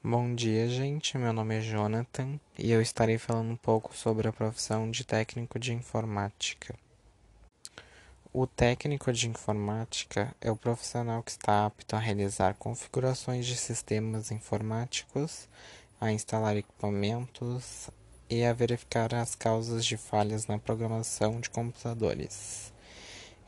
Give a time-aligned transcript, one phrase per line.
[0.00, 1.18] Bom dia, gente.
[1.18, 5.58] Meu nome é Jonathan e eu estarei falando um pouco sobre a profissão de técnico
[5.58, 6.72] de informática.
[8.32, 14.30] O técnico de informática é o profissional que está apto a realizar configurações de sistemas
[14.30, 15.48] informáticos,
[16.00, 17.90] a instalar equipamentos
[18.30, 22.72] e a verificar as causas de falhas na programação de computadores.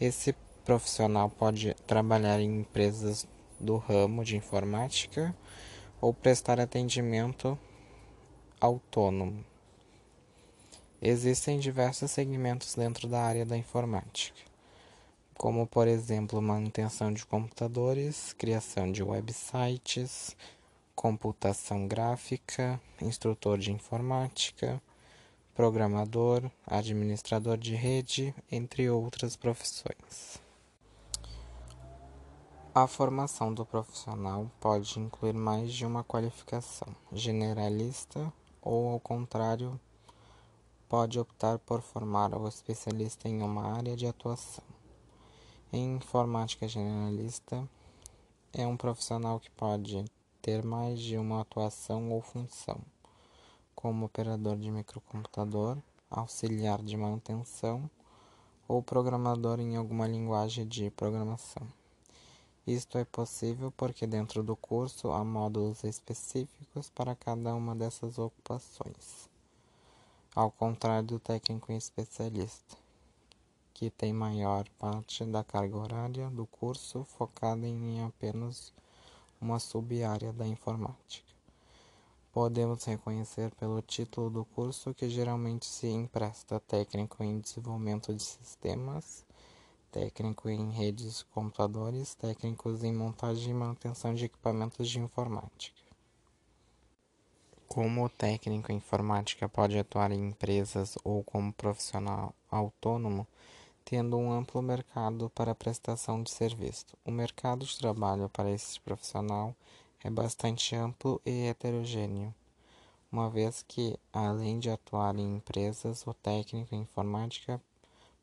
[0.00, 0.34] Esse
[0.64, 3.28] profissional pode trabalhar em empresas
[3.60, 5.36] do ramo de informática
[6.00, 7.58] ou prestar atendimento
[8.60, 9.44] autônomo.
[11.00, 14.40] Existem diversos segmentos dentro da área da informática,
[15.34, 20.36] como por exemplo manutenção de computadores, criação de websites,
[20.96, 24.82] computação gráfica, instrutor de informática,
[25.54, 30.47] programador, administrador de rede, entre outras profissões.
[32.74, 39.80] A formação do profissional pode incluir mais de uma qualificação generalista ou, ao contrário,
[40.86, 44.62] pode optar por formar o especialista em uma área de atuação.
[45.72, 47.66] Em informática generalista,
[48.52, 50.04] é um profissional que pode
[50.42, 52.80] ter mais de uma atuação ou função,
[53.74, 55.78] como operador de microcomputador,
[56.10, 57.90] auxiliar de manutenção
[58.68, 61.77] ou programador em alguma linguagem de programação.
[62.68, 69.26] Isto é possível porque dentro do curso há módulos específicos para cada uma dessas ocupações,
[70.34, 72.76] ao contrário do técnico especialista,
[73.72, 78.70] que tem maior parte da carga horária do curso focada em apenas
[79.40, 81.32] uma sub-área da informática.
[82.34, 89.26] Podemos reconhecer pelo título do curso que geralmente se empresta técnico em desenvolvimento de sistemas
[89.90, 95.76] técnico em redes de computadores, técnicos em montagem e manutenção de equipamentos de informática.
[97.66, 103.26] Como o técnico em informática pode atuar em empresas ou como profissional autônomo,
[103.84, 106.86] tendo um amplo mercado para prestação de serviço.
[107.04, 109.54] O mercado de trabalho para esse profissional
[110.04, 112.34] é bastante amplo e heterogêneo,
[113.10, 117.60] uma vez que, além de atuar em empresas, o técnico em informática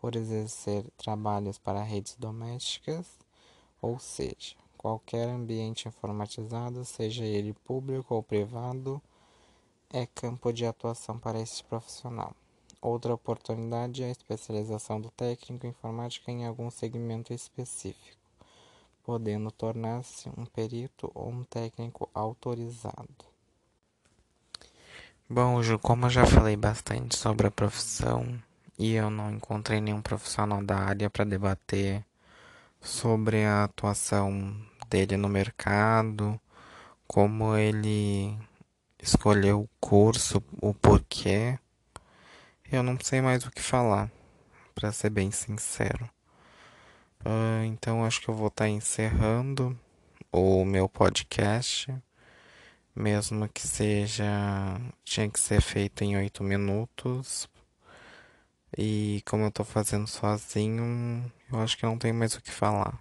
[0.00, 3.06] por exercer trabalhos para redes domésticas,
[3.80, 9.02] ou seja, qualquer ambiente informatizado, seja ele público ou privado,
[9.90, 12.34] é campo de atuação para esse profissional.
[12.80, 18.16] Outra oportunidade é a especialização do técnico em informática em algum segmento específico,
[19.02, 23.26] podendo tornar-se um perito ou um técnico autorizado.
[25.28, 28.40] Bom, como eu já falei bastante sobre a profissão,
[28.78, 32.04] e eu não encontrei nenhum profissional da área para debater
[32.80, 34.56] sobre a atuação
[34.88, 36.40] dele no mercado,
[37.06, 38.38] como ele
[39.02, 41.58] escolheu o curso, o porquê.
[42.70, 44.10] Eu não sei mais o que falar,
[44.74, 46.08] para ser bem sincero.
[47.24, 49.78] Uh, então acho que eu vou estar tá encerrando
[50.30, 51.92] o meu podcast,
[52.94, 54.24] mesmo que seja
[55.04, 57.48] tinha que ser feito em oito minutos,
[58.76, 62.98] e como eu tô fazendo sozinho, eu acho que não tenho mais o que falar.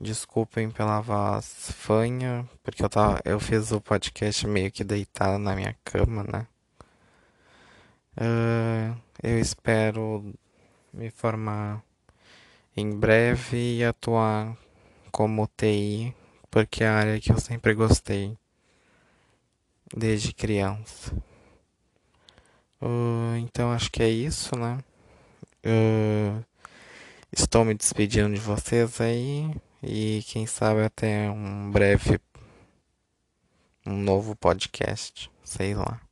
[0.00, 5.54] Desculpem pela voz fanha, porque eu tava, eu fiz o podcast meio que deitado na
[5.56, 6.46] minha cama, né?
[8.16, 10.34] Uh, eu espero
[10.92, 11.82] me formar
[12.76, 14.56] em breve e atuar
[15.10, 16.14] como TI,
[16.50, 18.36] porque é a área que eu sempre gostei
[19.94, 21.12] desde criança.
[22.80, 24.78] Uh, então acho que é isso, né?
[25.64, 26.44] Uh,
[27.32, 29.50] estou me despedindo de vocês aí
[29.82, 32.20] e quem sabe até um breve
[33.86, 36.07] um novo podcast, sei lá.